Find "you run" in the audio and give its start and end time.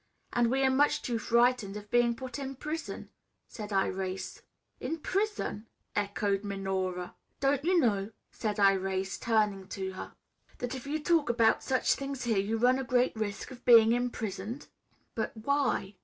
12.39-12.79